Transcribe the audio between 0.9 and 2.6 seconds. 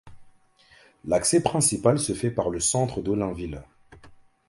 L’accès principal se fait par le